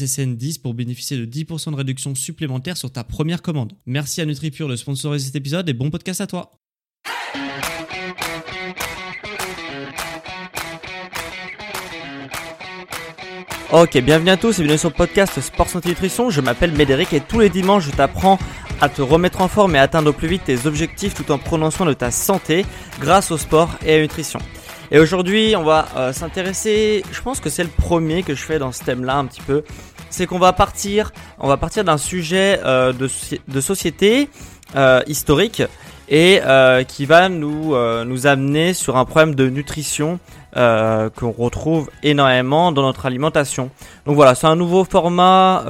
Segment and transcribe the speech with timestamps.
[0.00, 3.72] SSN10 pour bénéficier de 10% de réduction supplémentaire sur ta première commande.
[3.86, 6.52] Merci à NutriPure de sponsoriser cet épisode et bon podcast à toi.
[13.72, 16.28] Ok, bienvenue à tous et bienvenue sur le podcast Sport Santé Nutrition.
[16.28, 18.36] Je m'appelle Médéric et tous les dimanches je t'apprends
[18.80, 21.70] à te remettre en forme et atteindre au plus vite tes objectifs tout en prenant
[21.70, 22.66] soin de ta santé
[23.00, 24.40] grâce au sport et à la nutrition.
[24.90, 28.58] Et aujourd'hui, on va euh, s'intéresser, je pense que c'est le premier que je fais
[28.58, 29.62] dans ce thème-là un petit peu,
[30.10, 34.28] c'est qu'on va partir, on va partir d'un sujet euh, de, société
[34.76, 35.62] euh, historique
[36.08, 36.40] et
[36.88, 40.18] qui va nous, nous amener sur un problème de nutrition
[40.52, 43.70] qu'on retrouve énormément dans notre alimentation.
[44.06, 45.64] Donc voilà, c'est un nouveau format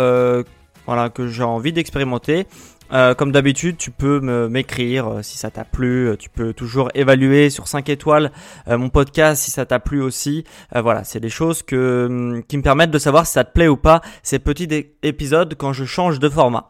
[0.87, 2.47] voilà, que j'ai envie d'expérimenter.
[2.93, 6.09] Euh, comme d'habitude, tu peux m'écrire euh, si ça t'a plu.
[6.09, 8.33] Euh, tu peux toujours évaluer sur 5 étoiles
[8.67, 10.45] mon podcast si ça t'a plu aussi.
[10.75, 13.69] voilà, c'est des choses que, hum, qui me permettent de savoir si ça te plaît
[13.69, 14.69] ou pas ces petits
[15.03, 16.69] épisodes quand je change de format.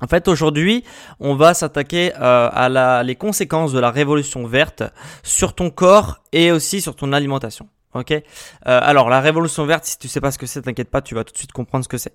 [0.00, 0.84] En fait, aujourd'hui,
[1.18, 4.84] on va s'attaquer à la, les conséquences de la révolution verte
[5.22, 7.68] sur ton corps et aussi sur ton alimentation.
[7.94, 8.14] Ok?
[8.64, 11.24] alors, la révolution verte, si tu sais pas ce que c'est, t'inquiète pas, tu vas
[11.24, 12.14] tout de suite comprendre ce que c'est.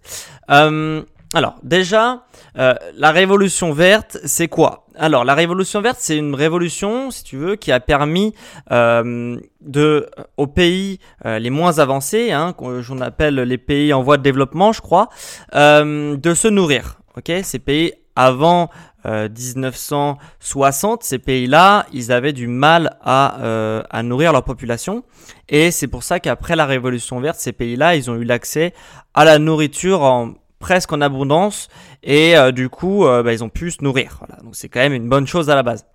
[1.33, 2.25] Alors déjà,
[2.59, 4.85] euh, la révolution verte, c'est quoi?
[4.95, 8.35] Alors la révolution verte, c'est une révolution, si tu veux, qui a permis
[8.71, 10.07] euh, de
[10.37, 14.73] aux pays euh, les moins avancés, hein, qu'on appelle les pays en voie de développement,
[14.73, 15.09] je crois,
[15.53, 16.99] de se nourrir.
[17.17, 18.69] Ok, ces pays avant
[19.05, 25.03] 1960, ces pays-là, ils avaient du mal à, à nourrir leur population.
[25.49, 28.73] Et c'est pour ça qu'après la Révolution verte, ces pays-là, ils ont eu l'accès
[29.15, 31.67] à la nourriture en presque en abondance
[32.03, 34.19] et euh, du coup euh, bah, ils ont pu se nourrir.
[34.43, 35.85] Donc c'est quand même une bonne chose à la base.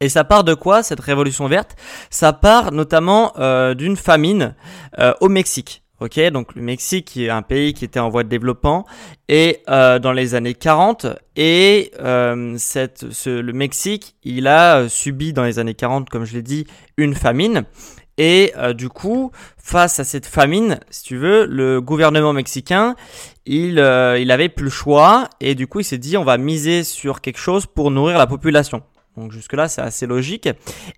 [0.00, 1.74] Et ça part de quoi cette révolution verte?
[2.08, 4.54] Ça part notamment euh, d'une famine
[5.20, 5.82] au Mexique.
[6.00, 8.86] Ok, donc le Mexique qui est un pays qui était en voie de développement
[9.28, 11.06] et dans les années 40
[11.36, 16.66] et ce, le Mexique il a subi dans les années 40 comme je l'ai dit
[16.96, 17.66] une famine
[18.24, 22.94] et euh, du coup, face à cette famine, si tu veux, le gouvernement mexicain,
[23.46, 26.38] il, euh, il avait plus le choix et du coup, il s'est dit on va
[26.38, 28.84] miser sur quelque chose pour nourrir la population.
[29.16, 30.48] Donc jusque là, c'est assez logique.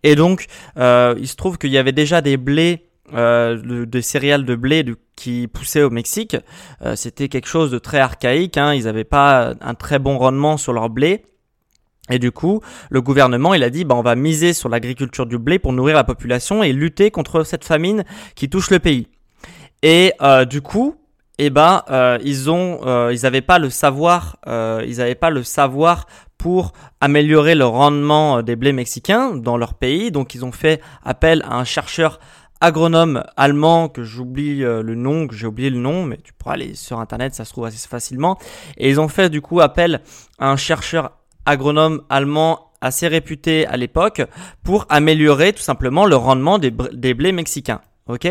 [0.03, 4.55] Et donc, euh, il se trouve qu'il y avait déjà des blés, des céréales de
[4.55, 4.85] blé
[5.17, 6.37] qui poussaient au Mexique.
[6.95, 8.59] C'était quelque chose de très archaïque.
[8.59, 8.75] Hein.
[8.75, 11.25] Ils n'avaient pas un très bon rendement sur leur blé.
[12.11, 12.61] Et du coup,
[12.91, 15.97] le gouvernement, il a dit, bah, on va miser sur l'agriculture du blé pour nourrir
[15.97, 18.05] la population et lutter contre cette famine
[18.35, 19.09] qui touche le pays.
[19.83, 20.97] Et euh, du coup,
[21.39, 25.43] eh ben, euh, ils ont, euh, ils n'avaient pas le savoir, ils n'avaient pas le
[25.43, 26.07] savoir
[26.37, 30.11] pour améliorer le rendement des blés mexicains dans leur pays.
[30.11, 32.21] Donc, ils ont fait appel à un chercheur
[32.61, 36.75] agronome allemand que j'oublie le nom, que j'ai oublié le nom, mais tu pourras aller
[36.75, 38.39] sur internet, ça se trouve assez facilement.
[38.77, 40.03] Et ils ont fait du coup appel
[40.39, 41.13] à un chercheur
[41.47, 44.23] agronome allemand assez réputé à l'époque
[44.63, 46.71] pour améliorer tout simplement le rendement des,
[47.15, 47.81] blés mexicains.
[48.09, 48.29] Ok?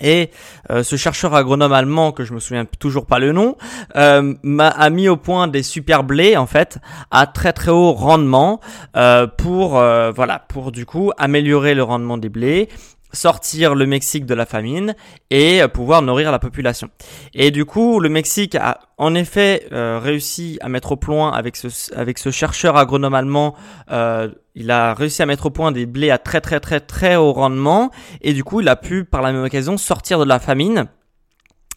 [0.00, 0.30] Et
[0.70, 3.56] euh, ce chercheur agronome allemand, que je me souviens toujours pas le nom,
[3.96, 6.78] euh, m'a a mis au point des super blés en fait
[7.10, 8.60] à très très haut rendement
[8.96, 12.68] euh, pour voilà pour du coup améliorer le rendement des blés
[13.12, 14.94] sortir le Mexique de la famine
[15.30, 16.88] et euh, pouvoir nourrir la population.
[17.34, 21.56] Et du coup, le Mexique a en effet euh, réussi à mettre au point avec
[21.56, 23.54] ce, avec ce chercheur agronome allemand,
[23.90, 27.16] euh, il a réussi à mettre au point des blés à très très très très
[27.16, 27.90] haut rendement
[28.20, 30.86] et du coup, il a pu par la même occasion sortir de la famine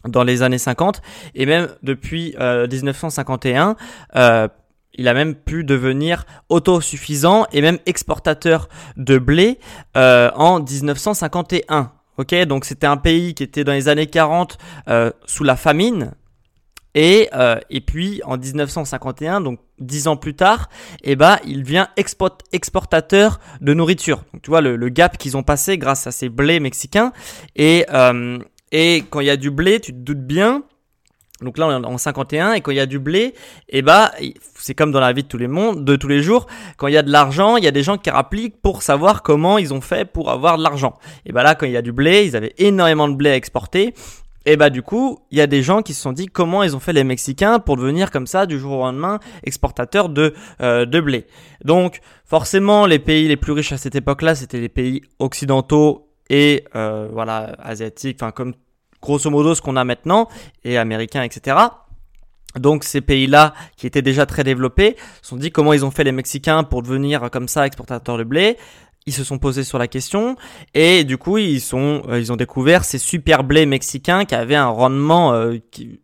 [0.06, 1.00] dans les années 50
[1.36, 3.76] et même depuis 1951
[4.94, 9.58] il a même pu devenir autosuffisant et même exportateur de blé
[9.96, 11.92] euh, en 1951.
[12.18, 14.58] Ok, donc c'était un pays qui était dans les années 40
[15.24, 16.12] sous la famine,
[16.94, 20.68] et, euh, et puis en 1951, donc dix ans plus tard,
[21.02, 24.24] eh ben, il vient export exportateur de nourriture.
[24.32, 27.12] Donc tu vois le, le gap qu'ils ont passé grâce à ces blés mexicains.
[27.56, 28.38] Et, euh,
[28.72, 30.64] et quand il y a du blé, tu te doutes bien.
[31.42, 33.34] Donc là on est en 51 et quand il y a du blé,
[33.68, 34.10] eh ben
[34.54, 36.46] c'est comme dans la vie de tous les mondes, de tous les jours.
[36.76, 39.22] Quand il y a de l'argent, il y a des gens qui rappliquent pour savoir
[39.22, 40.98] comment ils ont fait pour avoir de l'argent.
[41.26, 43.36] Et ben là quand il y a du blé, ils avaient énormément de blé à
[43.36, 43.94] exporter
[44.44, 46.74] et bah du coup, il y a des gens qui se sont dit comment ils
[46.74, 50.84] ont fait les Mexicains pour devenir comme ça du jour au lendemain exportateurs de, euh,
[50.84, 51.26] de blé.
[51.64, 56.64] Donc forcément, les pays les plus riches à cette époque-là, c'était les pays occidentaux et
[56.74, 58.54] euh, voilà asiatiques, enfin comme
[59.02, 60.28] grosso modo ce qu'on a maintenant,
[60.64, 61.56] et américains, etc.
[62.58, 66.04] Donc ces pays-là, qui étaient déjà très développés, se sont dit comment ils ont fait
[66.04, 68.56] les Mexicains pour devenir comme ça exportateurs de blé.
[69.06, 70.36] Ils se sont posés sur la question
[70.74, 74.54] et du coup ils sont euh, ils ont découvert ces super blés mexicains qui avaient
[74.54, 76.00] un rendement euh, qui,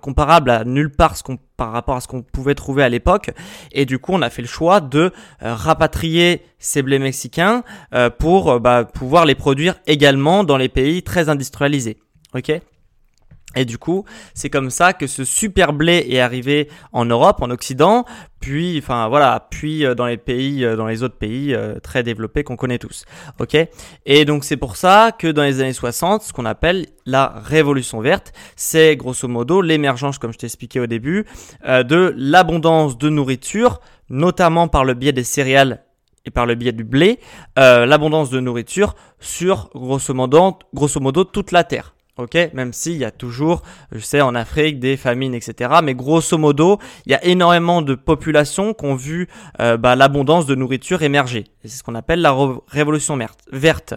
[0.00, 3.30] comparable à nulle part ce qu'on par rapport à ce qu'on pouvait trouver à l'époque.
[3.70, 5.12] Et du coup on a fait le choix de
[5.44, 7.62] euh, rapatrier ces blés mexicains
[8.18, 11.98] pour bah, pouvoir les produire également dans les pays très industrialisés
[12.34, 12.60] ok
[13.54, 17.50] et du coup, c'est comme ça que ce super blé est arrivé en Europe, en
[17.50, 18.04] Occident,
[18.40, 22.02] puis, enfin voilà, puis euh, dans les pays, euh, dans les autres pays euh, très
[22.02, 23.04] développés qu'on connaît tous.
[23.38, 23.56] Ok
[24.06, 28.00] Et donc c'est pour ça que dans les années 60, ce qu'on appelle la révolution
[28.00, 31.26] verte, c'est grosso modo l'émergence, comme je t'ai expliqué au début,
[31.64, 35.84] de l'abondance de nourriture, notamment par le biais des céréales
[36.24, 37.18] et par le biais du blé,
[37.56, 41.94] l'abondance de nourriture sur grosso modo toute la terre.
[42.18, 45.76] Ok, même s'il y a toujours, je sais, en Afrique des famines, etc.
[45.82, 49.28] Mais grosso modo, il y a énormément de populations qui ont vu
[49.60, 51.44] euh, bah, l'abondance de nourriture émerger.
[51.62, 52.36] C'est ce qu'on appelle la
[52.68, 53.18] révolution
[53.50, 53.94] verte.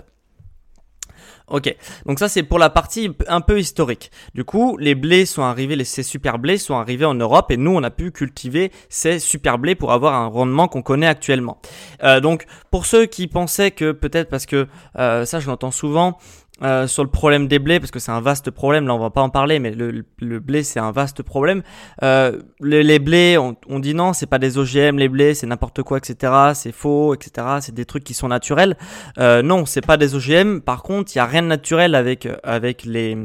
[1.47, 1.75] Ok,
[2.07, 4.09] donc ça c'est pour la partie un peu historique.
[4.33, 7.69] Du coup, les blés sont arrivés, ces super blés sont arrivés en Europe et nous
[7.69, 11.59] on a pu cultiver ces super blés pour avoir un rendement qu'on connaît actuellement.
[12.03, 14.67] Euh, donc pour ceux qui pensaient que peut-être parce que
[14.97, 16.17] euh, ça je l'entends souvent,
[16.63, 19.09] euh, sur le problème des blés, parce que c'est un vaste problème, là on va
[19.09, 21.63] pas en parler, mais le, le blé c'est un vaste problème.
[22.01, 25.47] Euh, les, les, blés, on, on, dit non, c'est pas des OGM, les blés c'est
[25.47, 26.31] n'importe quoi, etc.
[26.53, 27.57] C'est faux, etc.
[27.59, 28.77] C'est des trucs qui sont naturels.
[29.19, 30.59] Euh, non, c'est pas des OGM.
[30.59, 33.17] Par contre, il y a rien de naturel avec avec les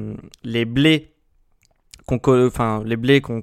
[0.43, 1.15] les blés
[2.07, 3.43] qu'on, enfin les blés qu'on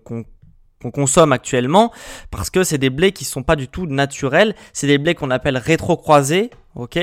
[0.81, 1.91] qu'on consomme actuellement
[2.31, 5.31] parce que c'est des blés qui sont pas du tout naturels, c'est des blés qu'on
[5.31, 6.99] appelle rétrocroisés, ok?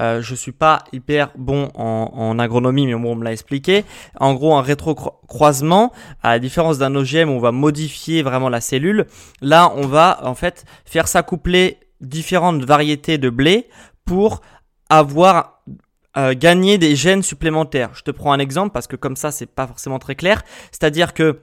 [0.00, 3.84] Euh, Je suis pas hyper bon en, agronomie, mais bon, on me l'a expliqué.
[4.18, 5.92] En gros, un rétrocroisement,
[6.22, 9.06] à la différence d'un OGM, on va modifier vraiment la cellule.
[9.40, 13.68] Là, on va en fait faire s'accoupler différentes variétés de blé
[14.04, 14.42] pour
[14.88, 15.62] avoir
[16.16, 17.90] euh, gagné des gènes supplémentaires.
[17.94, 20.42] Je te prends un exemple parce que comme ça, c'est pas forcément très clair.
[20.70, 21.40] C'est-à-dire que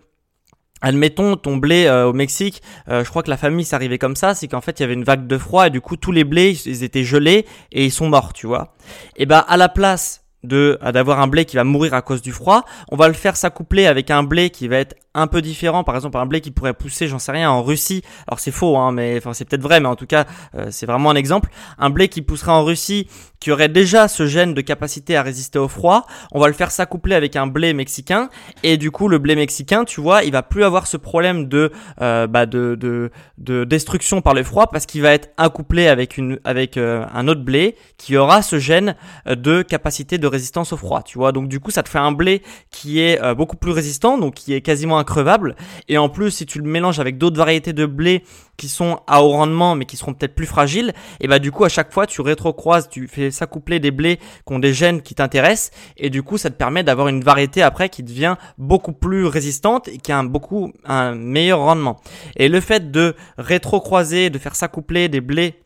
[0.83, 4.35] Admettons ton blé euh, au Mexique, euh, je crois que la famille arrivée comme ça,
[4.35, 6.25] c'est qu'en fait il y avait une vague de froid et du coup tous les
[6.25, 8.75] blés ils étaient gelés et ils sont morts, tu vois.
[9.15, 12.31] Et bah à la place de d'avoir un blé qui va mourir à cause du
[12.31, 15.83] froid, on va le faire s'accoupler avec un blé qui va être un peu différent.
[15.83, 18.03] Par exemple, un blé qui pourrait pousser, j'en sais rien, en Russie.
[18.27, 20.25] Alors c'est faux, hein, mais enfin c'est peut-être vrai, mais en tout cas
[20.55, 21.49] euh, c'est vraiment un exemple.
[21.77, 23.07] Un blé qui pousserait en Russie,
[23.39, 26.71] qui aurait déjà ce gène de capacité à résister au froid, on va le faire
[26.71, 28.29] s'accoupler avec un blé mexicain,
[28.63, 31.71] et du coup le blé mexicain, tu vois, il va plus avoir ce problème de
[32.01, 36.77] euh, bah, de destruction par le froid parce qu'il va être accouplé avec une avec
[36.77, 38.95] euh, un autre blé qui aura ce gène
[39.25, 41.31] de capacité de résistance au froid, tu vois.
[41.31, 44.53] Donc du coup ça te fait un blé qui est beaucoup plus résistant, donc qui
[44.53, 45.55] est quasiment increvable.
[45.87, 48.23] Et en plus, si tu le mélanges avec d'autres variétés de blé
[48.57, 51.63] qui sont à haut rendement mais qui seront peut-être plus fragiles, et bah du coup
[51.63, 55.15] à chaque fois tu rétrocroises, tu fais s'accoupler des blés qui ont des gènes qui
[55.15, 59.25] t'intéressent et du coup ça te permet d'avoir une variété après qui devient beaucoup plus
[59.25, 61.99] résistante et qui a un beaucoup un meilleur rendement.
[62.35, 65.62] Et le fait de rétrocroiser, de faire s'accoupler des blés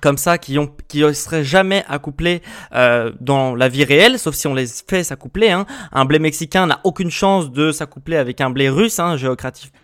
[0.00, 2.42] comme ça qui ont qui seraient jamais accouplés
[2.74, 5.66] euh, dans la vie réelle sauf si on les fait s'accoupler hein.
[5.92, 9.16] un blé mexicain n'a aucune chance de s'accoupler avec un blé russe hein.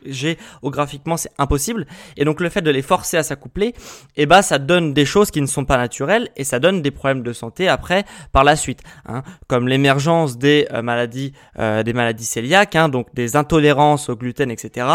[0.07, 3.75] géographiquement c'est impossible et donc le fait de les forcer à s'accoupler
[4.17, 6.91] eh ben ça donne des choses qui ne sont pas naturelles et ça donne des
[6.91, 9.23] problèmes de santé après par la suite hein.
[9.47, 14.51] comme l'émergence des euh, maladies euh, des maladies cœliaques hein, donc des intolérances au gluten
[14.51, 14.87] etc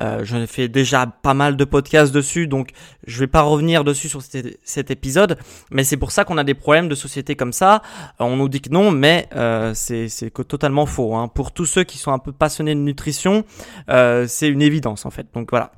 [0.00, 2.70] euh, j'en ai fait déjà pas mal de podcasts dessus donc
[3.06, 5.38] je vais pas revenir dessus sur cette cet épisode,
[5.70, 7.82] mais c'est pour ça qu'on a des problèmes de société comme ça.
[8.18, 11.14] On nous dit que non, mais euh, c'est totalement faux.
[11.14, 11.28] Hein.
[11.28, 13.44] Pour tous ceux qui sont un peu passionnés de nutrition,
[13.88, 15.26] euh, c'est une évidence en fait.
[15.34, 15.72] Donc voilà.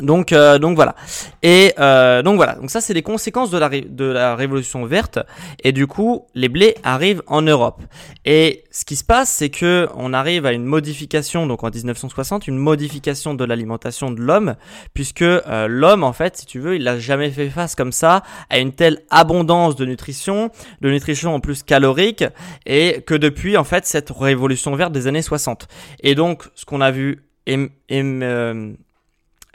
[0.00, 0.94] Donc, euh, donc voilà.
[1.42, 2.54] Et euh, donc voilà.
[2.54, 5.18] Donc ça, c'est les conséquences de la, révolution verte.
[5.62, 7.82] Et du coup, les blés arrivent en Europe.
[8.24, 12.48] Et ce qui se passe, c'est que on arrive à une modification, donc en 1960,
[12.48, 14.56] une modification de l'alimentation de l'homme,
[14.94, 18.22] puisque euh, l'homme, en fait, si tu veux, il n'a jamais fait face comme ça
[18.50, 22.24] à une telle abondance de nutrition, de nutrition en plus calorique,
[22.66, 25.68] et que depuis, en fait, cette révolution verte des années 60.
[26.00, 27.24] Et donc, ce qu'on a vu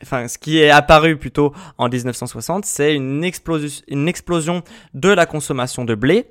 [0.02, 4.64] enfin ce qui est apparu plutôt en 1960, c'est une explosion, une explosion
[4.94, 6.28] de la consommation de blé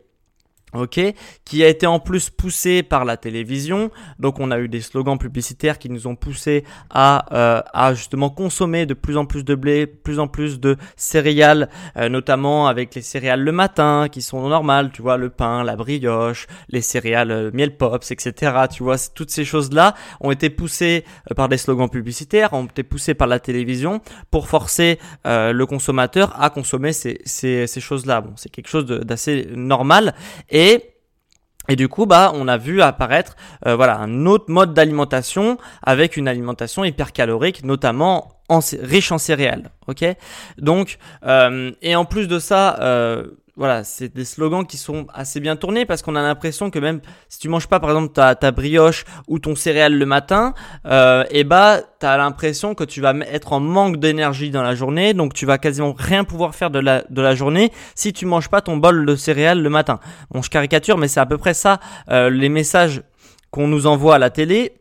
[0.74, 1.00] ok,
[1.44, 3.90] qui a été en plus poussé par la télévision.
[4.18, 8.30] Donc on a eu des slogans publicitaires qui nous ont poussé à, euh, à justement
[8.30, 12.94] consommer de plus en plus de blé, plus en plus de céréales, euh, notamment avec
[12.94, 17.30] les céréales le matin qui sont normales, tu vois, le pain, la brioche, les céréales
[17.30, 18.52] euh, miel pops, etc.
[18.70, 21.04] Tu vois, toutes ces choses-là ont été poussées
[21.36, 26.50] par des slogans publicitaires, ont été poussées par la télévision pour forcer le consommateur à
[26.50, 28.20] consommer ces, ces, ces choses-là.
[28.20, 30.14] Bon, c'est quelque chose d'assez normal
[30.50, 30.65] et
[31.68, 36.16] et du coup, bah, on a vu apparaître, euh, voilà, un autre mode d'alimentation avec
[36.16, 39.70] une alimentation hypercalorique, notamment en, riche en céréales.
[39.86, 40.04] Ok?
[40.58, 43.24] Donc, euh, et en plus de ça, euh,
[43.56, 47.00] voilà, c'est des slogans qui sont assez bien tournés parce qu'on a l'impression que même
[47.28, 50.52] si tu manges pas par exemple ta, brioche ou ton céréale le matin,
[50.84, 54.74] euh, et eh bah t'as l'impression que tu vas être en manque d'énergie dans la
[54.74, 58.26] journée, donc tu vas quasiment rien pouvoir faire de la, de la journée si tu
[58.26, 60.00] manges pas ton bol de céréales le matin.
[60.30, 63.02] Bon, je caricature, mais c'est à peu près ça euh, les messages
[63.50, 64.74] qu'on nous envoie à la télé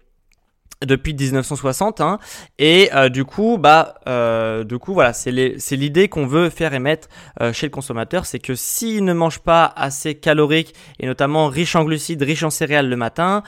[0.83, 2.19] depuis 1960 hein,
[2.59, 7.07] et euh, du coup bah euh, du coup voilà c'est l'idée qu'on veut faire émettre
[7.41, 11.75] euh, chez le consommateur c'est que s'il ne mange pas assez calorique et notamment riche
[11.75, 13.43] en glucides riche en céréales le matin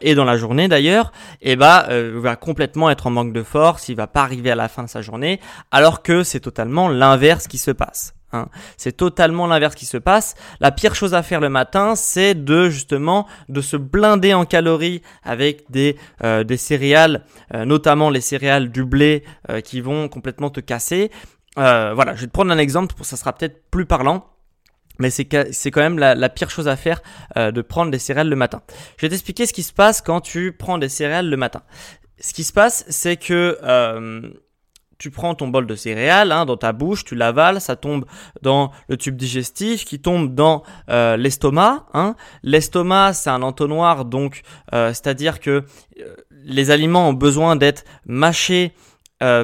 [0.00, 3.88] et dans la journée d'ailleurs et eh bah va complètement être en manque de force
[3.88, 7.46] il va pas arriver à la fin de sa journée alors que c'est totalement l'inverse
[7.46, 8.48] qui se passe Hein.
[8.76, 10.34] C'est totalement l'inverse qui se passe.
[10.60, 15.02] La pire chose à faire le matin, c'est de justement de se blinder en calories
[15.22, 20.50] avec des, euh, des céréales, euh, notamment les céréales du blé euh, qui vont complètement
[20.50, 21.10] te casser.
[21.56, 24.26] voilà, je vais te prendre un exemple, ça sera peut-être plus parlant.
[24.98, 27.00] Mais c'est quand même la, la, pire chose à faire
[27.34, 28.60] de prendre des céréales le matin.
[28.98, 31.62] Je vais t'expliquer ce qui se passe quand tu prends des céréales le matin.
[32.20, 33.56] Ce qui se passe, c'est que
[35.00, 38.04] tu prends ton bol de céréales hein, dans ta bouche, tu l'avales, ça tombe
[38.42, 41.86] dans le tube digestif, qui tombe dans euh, l'estomac.
[41.94, 42.14] Hein.
[42.42, 44.42] L'estomac, c'est un entonnoir, donc
[44.74, 45.64] euh, c'est-à-dire que
[46.00, 46.14] euh,
[46.44, 48.72] les aliments ont besoin d'être mâchés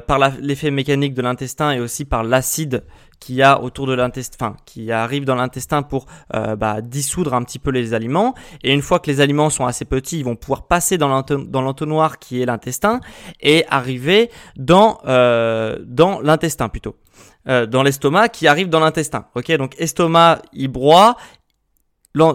[0.06, 2.82] par l'effet mécanique de l'intestin et aussi par l'acide
[3.20, 7.58] qui a autour de l'intestin, qui arrive dans l'intestin pour euh, bah, dissoudre un petit
[7.58, 8.34] peu les aliments.
[8.62, 12.18] Et une fois que les aliments sont assez petits, ils vont pouvoir passer dans l'entonnoir
[12.18, 13.00] qui est l'intestin
[13.40, 16.96] et arriver dans euh, dans l'intestin plutôt,
[17.48, 19.26] euh, dans l'estomac qui arrive dans l'intestin.
[19.34, 21.16] Ok, donc estomac il broie.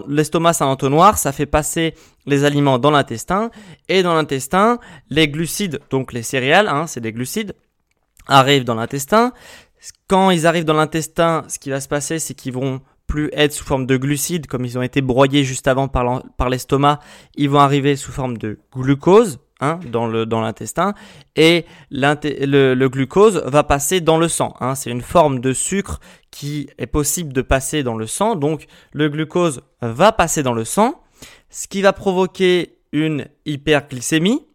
[0.06, 3.50] L'estomac c'est un entonnoir, ça fait passer les aliments dans l'intestin
[3.88, 4.78] et dans l'intestin
[5.10, 7.54] les glucides, donc les céréales, hein, c'est des glucides,
[8.28, 9.32] arrivent dans l'intestin.
[10.06, 13.52] Quand ils arrivent dans l'intestin, ce qui va se passer, c'est qu'ils vont plus être
[13.52, 17.00] sous forme de glucides, comme ils ont été broyés juste avant par l'estomac,
[17.34, 20.06] ils vont arriver sous forme de glucose hein, dans
[20.40, 20.94] l'intestin,
[21.36, 24.54] et le, le, glucose va passer dans le sang.
[24.60, 24.74] Hein.
[24.74, 29.08] C'est une forme de sucre qui est possible de passer dans le sang, donc le
[29.08, 31.02] glucose va passer dans le sang,
[31.50, 34.46] ce qui va provoquer une hyperglycémie,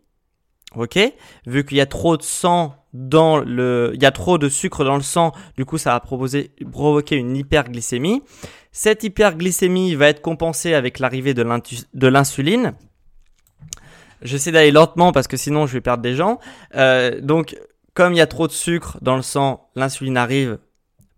[0.78, 1.00] ok,
[1.46, 4.84] vu qu'il y a trop de sang dans le, il y a trop de sucre
[4.84, 8.24] dans le sang, du coup ça va provoquer une hyperglycémie.
[8.72, 12.74] Cette hyperglycémie va être compensée avec l'arrivée de l'insuline.
[14.22, 16.40] J'essaie d'aller lentement parce que sinon je vais perdre des gens.
[16.76, 17.58] Euh, donc
[17.94, 20.60] comme il y a trop de sucre dans le sang, l'insuline arrive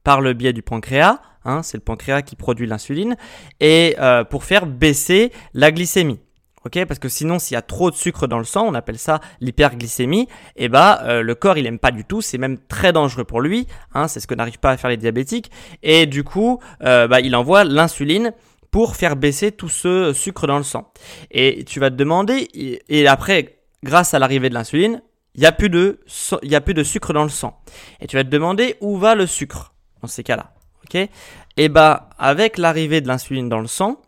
[0.03, 1.19] par le biais du pancréas.
[1.45, 3.15] Hein, c'est le pancréas qui produit l'insuline
[3.61, 6.19] et euh, pour faire baisser la glycémie.
[6.65, 8.97] Ok, parce que sinon, s'il y a trop de sucre dans le sang, on appelle
[8.97, 10.23] ça l'hyperglycémie.
[10.55, 12.21] Et eh bah, euh, le corps il aime pas du tout.
[12.21, 13.67] C'est même très dangereux pour lui.
[13.93, 15.51] Hein, c'est ce que n'arrivent pas à faire les diabétiques.
[15.83, 18.33] Et du coup, euh, bah, il envoie l'insuline
[18.71, 20.91] pour faire baisser tout ce sucre dans le sang.
[21.31, 25.01] Et tu vas te demander, et après, grâce à l'arrivée de l'insuline,
[25.35, 25.99] il y a plus de,
[26.43, 27.61] y a plus de sucre dans le sang.
[27.99, 30.53] Et tu vas te demander où va le sucre dans ces cas-là.
[30.83, 31.09] Ok?
[31.57, 34.01] Et bah, avec l'arrivée de l'insuline dans le sang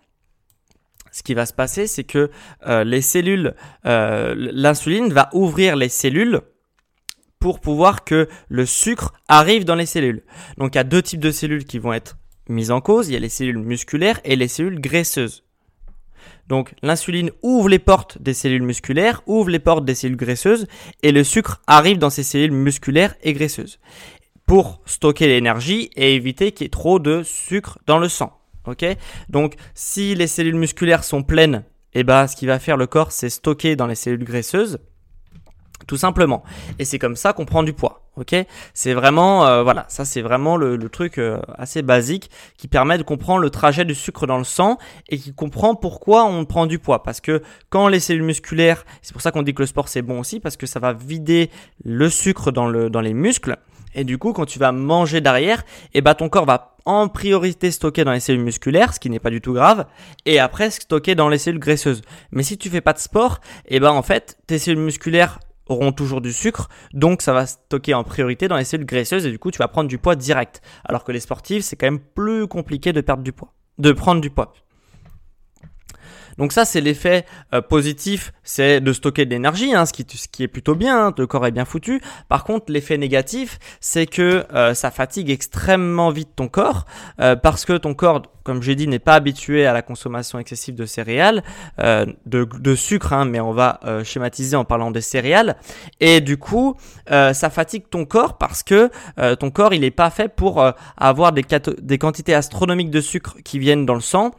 [1.12, 2.32] ce qui va se passer, c'est que
[2.68, 3.54] euh, les cellules,
[3.86, 6.42] euh, l'insuline va ouvrir les cellules
[7.40, 10.24] pour pouvoir que le sucre arrive dans les cellules.
[10.58, 13.10] Donc il y a deux types de cellules qui vont être mises en cause.
[13.10, 15.44] Il y a les cellules musculaires et les cellules graisseuses.
[16.48, 20.68] Donc l'insuline ouvre les portes des cellules musculaires, ouvre les portes des cellules graisseuses
[21.02, 23.80] et le sucre arrive dans ces cellules musculaires et graisseuses
[24.46, 28.41] pour stocker l'énergie et éviter qu'il y ait trop de sucre dans le sang.
[28.68, 28.86] Ok
[29.30, 31.64] Donc si les cellules musculaires sont pleines,
[31.94, 34.80] eh ben, ce qui va faire le corps, c'est stocker dans les cellules graisseuses
[35.88, 36.44] tout simplement.
[36.80, 38.08] Et c'est comme ça qu'on prend du poids.
[38.18, 38.36] Ok,
[38.74, 43.04] c'est vraiment euh, voilà, ça c'est vraiment le, truc euh, assez basique qui permet de
[43.04, 44.78] comprendre le trajet du sucre dans le sang
[45.08, 47.04] et qui comprend pourquoi on prend du poids.
[47.04, 50.02] Parce que quand les cellules musculaires, c'est pour ça qu'on dit que le sport c'est
[50.02, 51.50] bon aussi parce que ça va vider
[51.86, 53.58] le sucre dans le dans les muscles.
[53.96, 57.72] Et du coup, quand tu vas manger derrière, eh ben ton corps va en priorité
[57.72, 59.86] stocker dans les cellules musculaires, ce qui n'est pas du tout grave,
[60.26, 62.02] et après stocker dans les cellules graisseuses.
[62.32, 65.92] Mais si tu fais pas de sport, eh ben en fait, tes cellules musculaires auront
[65.92, 69.40] toujours du sucre, donc ça va stocker en priorité dans les cellules graisseuses et du
[69.40, 70.62] coup tu vas prendre du poids direct.
[70.84, 74.22] Alors que les sportifs, c'est quand même plus compliqué de perdre du poids, de prendre
[74.22, 74.54] du poids.
[76.38, 80.48] Donc ça, c'est l'effet euh, positif, c'est de stocker de l'énergie, hein, ce, qui, est
[80.48, 82.02] plutôt bien, hein, le corps est bien foutu.
[82.30, 86.86] Par contre, l'effet négatif, c'est que euh, ça fatigue extrêmement vite ton corps,
[87.20, 90.76] euh, parce que ton corps, comme j'ai dit, n'est pas habitué à la consommation excessive
[90.76, 91.44] de céréales,
[91.78, 95.58] de, sucre, hein, mais on va schématiser en parlant des céréales.
[96.00, 96.76] Et du coup,
[97.08, 98.90] ça fatigue ton corps parce que
[99.36, 100.66] ton corps, il n'est pas fait pour
[100.98, 104.32] avoir des quantités astronomiques de sucre qui viennent dans le sang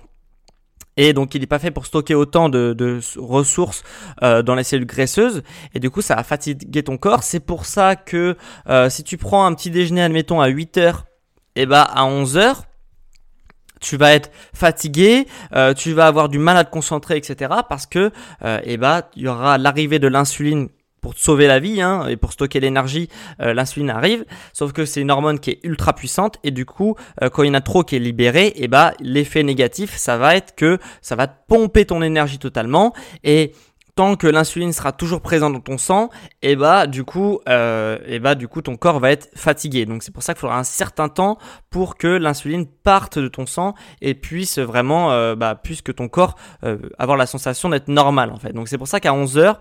[0.97, 3.83] et donc il n'est pas fait pour stocker autant de, ressources
[4.23, 5.43] euh, dans les cellules graisseuses
[5.75, 7.23] et du coup ça va fatiguer ton corps.
[7.23, 8.37] C'est pour ça que
[8.69, 11.07] euh, si tu prends un petit déjeuner admettons à 8 heures
[11.57, 12.65] et bah à 11 heures
[13.81, 17.53] tu vas être fatigué, euh, tu vas avoir du mal à te concentrer, etc.
[17.69, 18.13] Parce que,
[18.63, 20.69] eh bah, il y aura l'arrivée de l'insuline
[21.03, 23.09] pour te sauver la vie hein, et pour stocker l'énergie,
[23.41, 24.25] euh, l'insuline arrive.
[24.55, 27.49] Sauf que c'est une hormone qui est ultra puissante et du coup, euh, quand il
[27.49, 30.55] y en a trop qui est libéré, et eh bah l'effet négatif, ça va être
[30.55, 32.95] que ça va pomper ton énergie totalement
[33.25, 33.53] et
[33.95, 36.09] tant que l'insuline sera toujours présente dans ton sang,
[36.41, 39.29] et eh bah du coup, euh, et eh bah du coup ton corps va être
[39.35, 39.85] fatigué.
[39.85, 41.37] Donc c'est pour ça qu'il faudra un certain temps
[41.69, 46.37] pour que l'insuline parte de ton sang et puisse vraiment, euh, bah, puisque ton corps
[46.99, 48.53] avoir la sensation d'être normal en fait.
[48.53, 49.61] Donc c'est pour ça qu'à 11 heures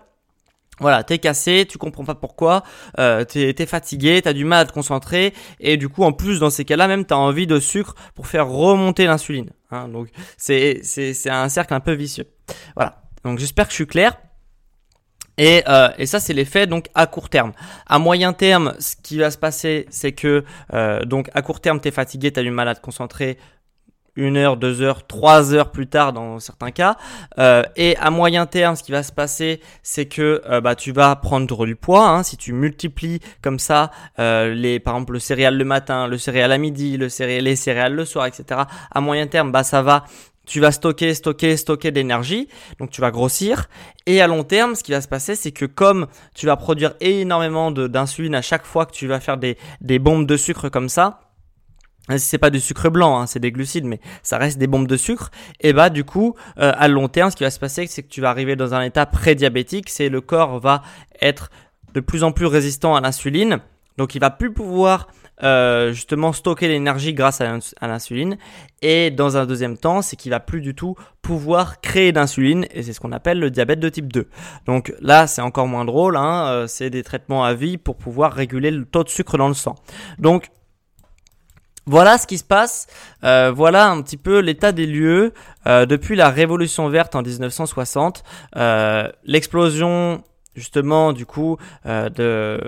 [0.79, 2.63] voilà, t'es cassé, tu comprends pas pourquoi,
[2.97, 6.39] euh, t'es es fatigué, t'as du mal à te concentrer, et du coup, en plus,
[6.39, 9.51] dans ces cas-là, même t'as envie de sucre pour faire remonter l'insuline.
[9.69, 10.81] Hein, donc, c'est
[11.27, 12.27] un cercle un peu vicieux.
[12.75, 13.03] Voilà.
[13.23, 14.17] Donc, j'espère que je suis clair.
[15.37, 17.53] Et, euh, et, ça, c'est l'effet donc à court terme.
[17.87, 20.43] À moyen terme, ce qui va se passer, c'est que
[20.73, 23.37] euh, donc à court terme, t'es fatigué, t'as du mal à te concentrer,
[24.15, 26.97] une heure, deux heures, trois heures plus tard dans certains cas.
[27.39, 30.91] Euh, et à moyen terme, ce qui va se passer, c'est que euh, bah, tu
[30.91, 32.09] vas prendre du poids.
[32.09, 36.17] Hein, si tu multiplies comme ça, euh, les, par exemple le céréal le matin, le
[36.17, 38.61] céréal à midi, le céréal, les céréales le soir, etc.
[38.91, 40.05] À moyen terme, bah, ça va
[40.45, 43.69] tu vas stocker, stocker, stocker d'énergie, donc tu vas grossir.
[44.05, 46.93] Et à long terme, ce qui va se passer, c'est que comme tu vas produire
[46.99, 50.89] énormément d'insuline à chaque fois que tu vas faire des, des bombes de sucre comme
[50.89, 51.30] ça,
[52.17, 54.97] c'est pas du sucre blanc, hein, c'est des glucides, mais ça reste des bombes de
[54.97, 55.31] sucre.
[55.59, 58.09] Et bah du coup, euh, à long terme, ce qui va se passer, c'est que
[58.09, 59.89] tu vas arriver dans un état prédiabétique.
[59.89, 60.81] C'est le corps va
[61.21, 61.49] être
[61.93, 63.59] de plus en plus résistant à l'insuline,
[63.97, 65.07] donc il va plus pouvoir
[65.43, 68.37] euh, justement stocker l'énergie grâce à, l'insuline.
[68.83, 72.83] Et dans un deuxième temps, c'est qu'il va plus du tout pouvoir créer d'insuline et
[72.83, 74.27] c'est ce qu'on appelle le diabète de type 2.
[74.67, 76.15] Donc là, c'est encore moins drôle.
[76.15, 79.47] Hein, euh, c'est des traitements à vie pour pouvoir réguler le taux de sucre dans
[79.47, 79.75] le sang.
[80.19, 80.49] Donc
[81.87, 82.87] voilà ce qui se passe,
[83.23, 85.33] euh, voilà un petit peu l'état des lieux
[85.65, 88.23] euh, depuis la Révolution verte en 1960,
[88.55, 90.23] euh, l'explosion
[90.55, 92.59] justement du coup de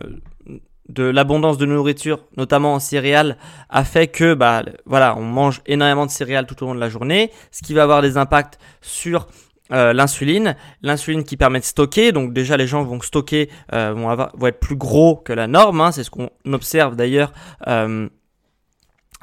[0.97, 3.37] l'abondance de nourriture, notamment en céréales,
[3.69, 6.89] a fait que bah voilà, on mange énormément de céréales tout au long de la
[6.89, 9.27] journée, ce qui va avoir des impacts sur
[9.69, 12.11] l'insuline, l'insuline qui permet de stocker.
[12.11, 15.81] Donc déjà les gens vont stocker, vont, avoir, vont être plus gros que la norme.
[15.81, 17.33] Hein, c'est ce qu'on observe d'ailleurs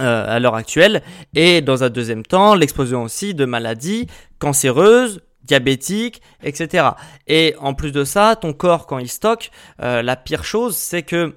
[0.00, 1.02] à l'heure actuelle.
[1.34, 4.06] Et dans un deuxième temps, l'explosion aussi de maladies
[4.38, 6.88] cancéreuses, diabétiques, etc.
[7.26, 9.50] Et en plus de ça, ton corps, quand il stocke,
[9.82, 11.34] euh, la pire chose, c'est que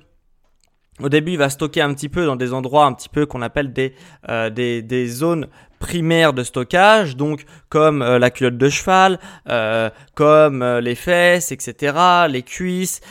[0.99, 3.41] au début, il va stocker un petit peu dans des endroits un petit peu qu'on
[3.41, 3.95] appelle des,
[4.30, 5.47] euh, des, des, zones
[5.80, 11.52] primaires de stockage, donc comme euh, la culotte de cheval, euh, comme euh, les fesses,
[11.52, 11.97] etc.,
[12.30, 13.02] les cuisses,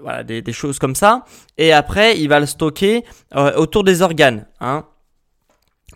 [0.00, 1.24] voilà, des, des, choses comme ça.
[1.56, 3.02] Et après, il va le stocker
[3.34, 4.46] autour des organes.
[4.60, 4.84] Hein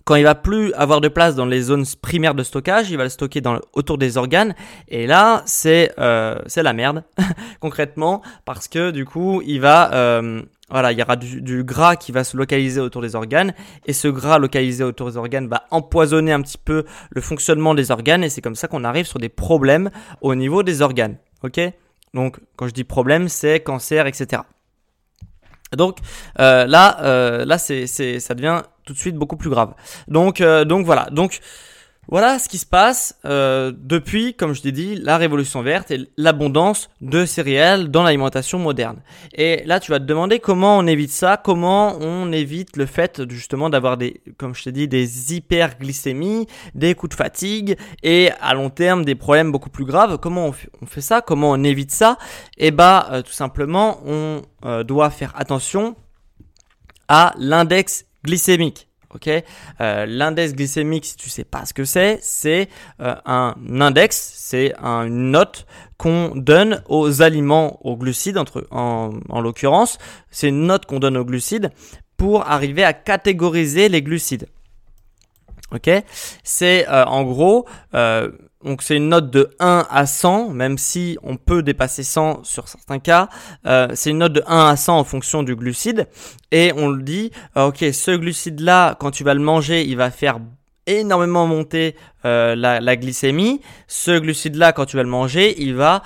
[0.04, 3.04] quand il va plus avoir de place dans les zones primaires de stockage, il va
[3.04, 4.54] le stocker dans, autour des organes.
[4.88, 7.04] Et là, c'est euh, la merde
[7.60, 12.10] concrètement parce que du coup, il va euh, voilà, il y aura du, gras qui
[12.10, 13.54] va se localiser autour des organes
[13.86, 17.90] et ce gras localisé autour des organes va empoisonner un petit peu le fonctionnement des
[17.90, 21.16] organes et c'est comme ça qu'on arrive sur des problèmes au niveau des organes.
[21.44, 21.60] Ok?
[22.14, 24.42] Donc quand je dis problème, c'est cancer, etc.
[25.72, 25.98] Donc
[26.38, 29.74] euh, là, euh, là c'est, ça devient tout de suite beaucoup plus grave.
[30.08, 31.08] Donc, euh, donc voilà.
[31.10, 31.40] Donc
[32.08, 36.08] voilà ce qui se passe euh, depuis, comme je t'ai dit, la révolution verte et
[36.16, 38.98] l'abondance de céréales dans l'alimentation moderne.
[39.34, 43.22] Et là, tu vas te demander comment on évite ça, comment on évite le fait
[43.28, 48.54] justement d'avoir des, comme je t'ai dit, des hyperglycémies, des coups de fatigue et à
[48.54, 50.18] long terme des problèmes beaucoup plus graves.
[50.18, 51.20] Comment on fait, ça?
[51.20, 52.18] Comment on évite ça?
[52.56, 55.96] Eh bah, euh, tout simplement, on euh, doit faire attention
[57.08, 58.85] à l'index glycémique.
[59.80, 62.68] Euh, l'index glycémique, si tu sais pas ce que c'est, c'est
[63.00, 65.66] euh, un index, c'est une note
[65.98, 68.38] qu'on donne aux aliments, aux glucides,
[68.70, 69.98] en, en l'occurrence,
[70.30, 71.70] c'est une note qu'on donne aux glucides
[72.16, 74.48] pour arriver à catégoriser les glucides.
[76.44, 77.66] C'est euh, en gros
[78.66, 82.66] donc c'est une note de 1 à 100, même si on peut dépasser 100 sur
[82.66, 83.28] certains cas.
[83.64, 86.08] Euh, c'est une note de 1 à 100 en fonction du glucide.
[86.50, 90.10] Et on le dit, euh, ok, ce glucide-là, quand tu vas le manger, il va
[90.10, 90.40] faire
[90.86, 93.60] énormément monter euh, la, la, glycémie.
[93.86, 96.02] Ce glucide-là, quand tu vas le manger, il va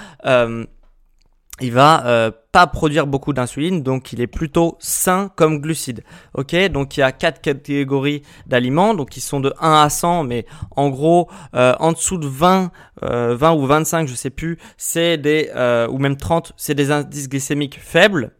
[1.60, 6.02] il va euh, pas produire beaucoup d'insuline, donc il est plutôt sain comme glucide.
[6.34, 10.24] Ok, donc il y a quatre catégories d'aliments, donc ils sont de 1 à 100,
[10.24, 10.46] mais
[10.76, 12.70] en gros euh, en dessous de 20,
[13.02, 15.50] 20 euh, ou 25, je sais plus, c'est des
[15.90, 18.32] ou même 30, c'est des indices glycémiques faibles.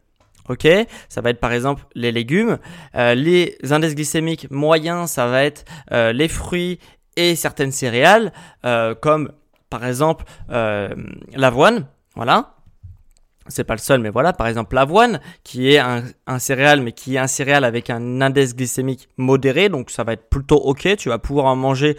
[0.49, 0.67] Ok,
[1.09, 2.59] ça va être par exemple les légumes.
[2.95, 6.81] les indices glycémiques moyens, ça va être les fruits
[7.17, 8.33] et certaines céréales,
[9.01, 9.33] comme
[9.69, 11.87] par exemple l'avoine.
[12.17, 12.55] Voilà
[13.51, 16.93] c'est pas le seul, mais voilà, par exemple l'avoine, qui est un, un, céréal, mais
[16.93, 20.97] qui est un céréal avec un index glycémique modéré, donc ça va être plutôt ok,
[20.97, 21.97] tu vas pouvoir en manger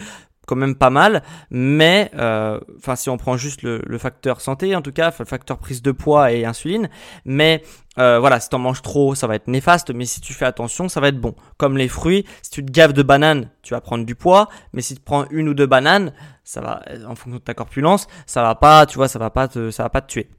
[0.48, 4.76] quand même pas mal, mais euh, enfin si on prend juste le, le, facteur santé
[4.76, 6.90] en tout cas, le facteur prise de poids et insuline,
[7.24, 7.64] mais
[8.00, 10.90] euh, voilà, si t'en manges trop, ça va être néfaste, mais si tu fais attention,
[10.90, 11.36] ça va être bon.
[11.58, 14.82] Comme les fruits, si tu te gaves de bananes, tu vas prendre du poids, mais
[14.82, 18.42] si tu prends une ou deux bananes, ça va, en fonction de ta corpulence, ça
[18.42, 20.30] va pas, tu vois, ça va pas te, ça va pas te tuer.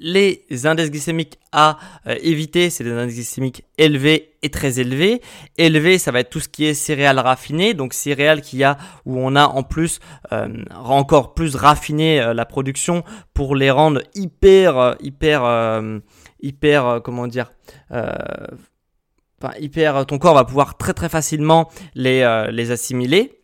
[0.00, 5.20] Les indices glycémiques à euh, éviter, c'est des indices glycémiques élevés et très élevés.
[5.58, 9.18] Élevés, ça va être tout ce qui est céréales raffinées, donc céréales qui a où
[9.18, 9.98] on a en plus
[10.30, 13.02] euh, encore plus raffiné euh, la production
[13.34, 15.42] pour les rendre hyper hyper
[16.40, 17.50] hyper comment dire
[19.58, 23.41] hyper ton corps va pouvoir très très facilement les les assimiler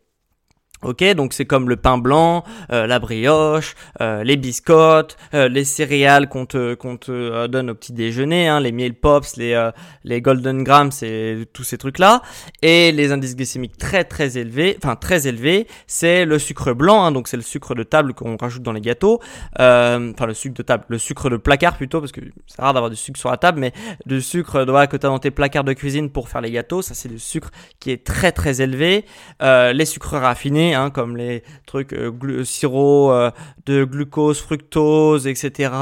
[0.82, 5.64] Ok, donc c'est comme le pain blanc, euh, la brioche, euh, les biscottes, euh, les
[5.64, 11.48] céréales qu'on te, donne au petit déjeuner, hein, les meal pops, les, golden grams, c'est
[11.52, 12.22] tous ces trucs-là.
[12.62, 17.10] Et les indices glycémiques très très élevés, enfin très élevés, c'est le sucre blanc, hein,
[17.10, 19.20] donc c'est le sucre de table qu'on rajoute dans les gâteaux,
[19.58, 22.90] enfin le sucre de table, le sucre de placard plutôt, parce que c'est rare d'avoir
[22.90, 23.72] du sucre sur la table, mais
[24.06, 26.82] du sucre voilà, que tu as dans tes placards de cuisine pour faire les gâteaux,
[26.82, 29.04] ça c'est le sucre qui est très très élevé.
[29.40, 33.30] les sucres raffinés, Hein, comme les trucs euh, sirop euh,
[33.66, 35.72] de glucose, fructose, etc.,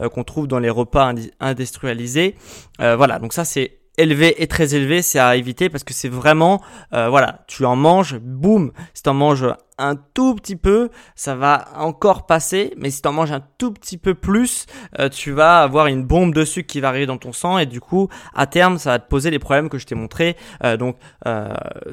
[0.00, 2.36] euh, qu'on trouve dans les repas industrialisés.
[2.78, 6.60] voilà, donc ça c'est élevé et très élevé, c'est à éviter parce que c'est vraiment,
[6.90, 9.46] voilà, tu en manges, boum, si tu en manges
[9.78, 13.72] un tout petit peu, ça va encore passer, mais si tu en manges un tout
[13.72, 14.66] petit peu plus,
[15.12, 17.80] tu vas avoir une bombe de sucre qui va arriver dans ton sang et du
[17.80, 20.36] coup, à terme, ça va te poser les problèmes que je t'ai montré,
[20.78, 20.96] donc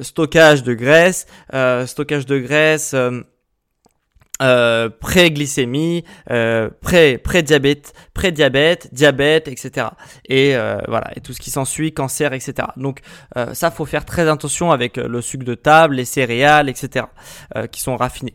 [0.00, 1.26] stockage de graisse,
[1.86, 2.94] stockage de graisse.
[4.42, 9.86] Euh, pré-glycémie, euh, pré, pré-diabète, pré-diabète, diabète, etc.
[10.28, 12.66] Et euh, voilà, et tout ce qui s'ensuit, cancer, etc.
[12.76, 13.00] Donc
[13.36, 17.06] euh, ça, faut faire très attention avec le sucre de table, les céréales, etc.
[17.70, 18.34] qui sont raffinés.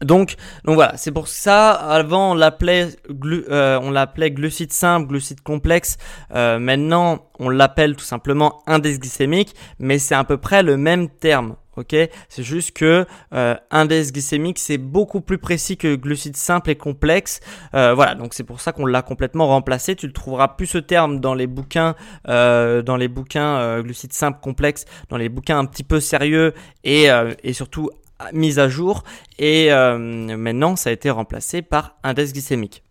[0.00, 0.34] Donc,
[0.64, 1.70] donc voilà, c'est pour ça.
[1.70, 5.98] Avant, on l'appelait, on l'appelait glucide simple, glucide complexe.
[6.32, 11.54] maintenant, on l'appelle tout simplement index glycémique, mais c'est à peu près le même terme
[11.76, 11.96] ok?
[12.28, 13.54] C'est juste que euh,
[14.12, 17.40] glycémique c'est beaucoup plus précis que glucides simples et complexes.
[17.74, 19.96] Euh, voilà, donc c'est pour ça qu'on l'a complètement remplacé.
[19.96, 21.94] Tu le trouveras plus ce terme dans les bouquins,
[22.28, 26.54] euh, dans les bouquins euh, glucides simples, complexes, dans les bouquins un petit peu sérieux
[26.82, 27.90] et, euh, et surtout
[28.32, 29.04] mis à jour.
[29.38, 32.82] Et maintenant, ça a été remplacé par index glycémique.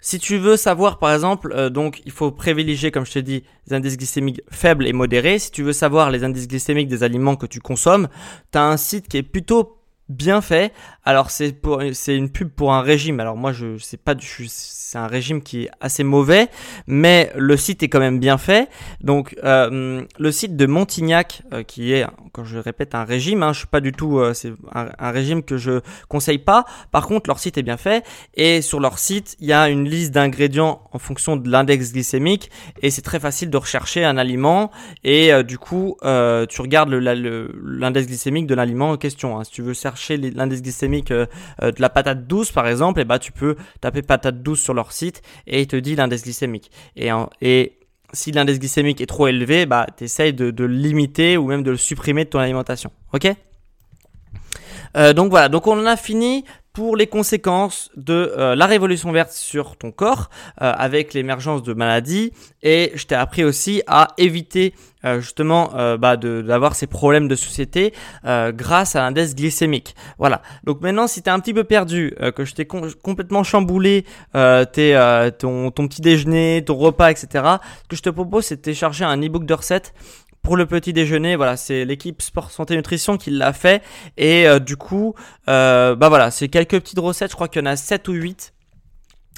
[0.00, 3.42] Si tu veux savoir, par exemple, euh, donc il faut privilégier, comme je te dis,
[3.66, 5.38] les indices glycémiques faibles et modérés.
[5.38, 8.08] Si tu veux savoir les indices glycémiques des aliments que tu consommes,
[8.52, 10.72] tu as un site qui est plutôt bien fait.
[11.08, 13.18] Alors c'est pour une pub pour un régime.
[13.18, 16.48] Alors moi je sais pas c'est un régime qui est assez mauvais,
[16.86, 18.68] mais le site est quand même bien fait.
[19.00, 23.54] Donc euh, le site de Montignac euh, qui est quand je répète un régime, hein,
[23.54, 26.66] je suis pas du tout euh, c'est un, régime que je conseille pas.
[26.92, 29.88] Par contre leur site est bien fait et sur leur site il y a une
[29.88, 32.50] liste d'ingrédients en fonction de l'index glycémique
[32.82, 34.70] et c'est très facile de rechercher un aliment
[35.04, 39.38] et du coup tu regardes l'index glycémique de l'aliment en question.
[39.38, 39.44] Hein.
[39.44, 41.26] Si tu veux chercher l'index glycémique euh,
[41.62, 44.74] euh, de la patate douce par exemple, et bah tu peux taper patate douce sur
[44.74, 46.70] leur site et il te dit l'index glycémique.
[46.96, 47.78] Et, et
[48.12, 51.62] si l'index glycémique est trop élevé, bah tu essayes de, de, le limiter ou même
[51.62, 52.90] de le supprimer de ton alimentation.
[53.12, 53.32] Ok?
[54.96, 56.44] Euh, donc voilà, donc on en a fini
[56.78, 60.30] pour les conséquences de euh, la révolution verte sur ton corps
[60.62, 66.16] euh, avec l'émergence de maladies et je t'ai appris aussi à éviter euh, justement bah,
[66.16, 67.92] d'avoir ces problèmes de société
[68.24, 69.96] grâce à l'index glycémique.
[70.18, 70.40] Voilà.
[70.64, 74.04] Donc maintenant si tu es un petit peu perdu, que je t'ai complètement chamboulé
[74.72, 77.44] tes, ton, ton petit déjeuner, ton repas, etc.
[77.82, 79.94] Ce que je te propose c'est de télécharger un ebook de recettes
[80.48, 81.36] pour le petit déjeuner.
[81.36, 83.82] Voilà, c'est l'équipe Sport Santé Nutrition qui l'a fait.
[84.16, 85.14] Et euh, du coup,
[85.46, 87.32] euh, bah voilà, c'est quelques petites recettes.
[87.32, 88.54] Je crois qu'il y en a 7 ou 8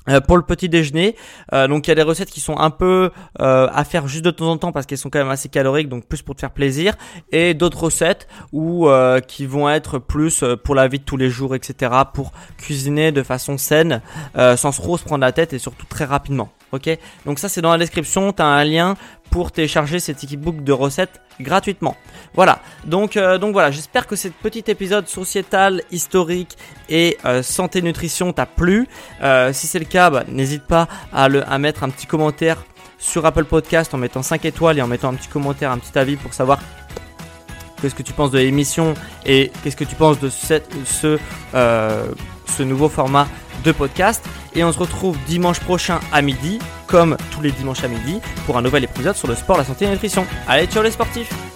[0.08, 1.16] euh, pour le petit déjeuner.
[1.52, 4.52] donc il y a des recettes qui sont un peu à faire juste de temps
[4.52, 6.94] en temps parce qu'elles sont quand même assez caloriques, donc plus pour te faire plaisir.
[7.32, 8.88] Et d'autres recettes où
[9.26, 11.90] qui vont être plus pour la vie de tous les jours, etc.
[12.14, 14.00] Pour cuisiner de façon saine,
[14.36, 16.50] sans trop se prendre la tête et surtout très rapidement.
[16.72, 16.88] Ok,
[17.26, 18.32] donc ça c'est dans la description.
[18.32, 18.96] Tu as un lien
[19.30, 21.96] pour télécharger cet book de recettes gratuitement.
[22.34, 26.56] Voilà, donc, euh, donc voilà, j'espère que cet petit épisode sociétal, historique
[26.88, 28.88] et euh, santé nutrition t'a plu.
[29.22, 32.64] Euh, si c'est le cas, bah, n'hésite pas à, le, à mettre un petit commentaire
[32.98, 35.98] sur Apple Podcast en mettant 5 étoiles et en mettant un petit commentaire, un petit
[35.98, 36.58] avis pour savoir
[37.80, 41.18] qu'est-ce que tu penses de l'émission et qu'est-ce que tu penses de cette, ce,
[42.50, 43.28] ce nouveau format
[43.64, 44.24] de podcast.
[44.54, 48.56] Et on se retrouve dimanche prochain à midi, comme tous les dimanches à midi, pour
[48.58, 50.26] un nouvel épisode sur le sport, la santé et la nutrition.
[50.48, 51.49] Allez, ciao les sportifs